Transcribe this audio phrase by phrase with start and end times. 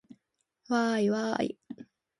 [0.67, 1.59] わーいわーい